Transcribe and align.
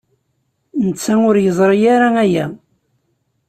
Netta 0.85 1.13
ur 1.29 1.35
yeẓri 1.43 1.77
ara 1.95 2.09
aya. 2.23 2.45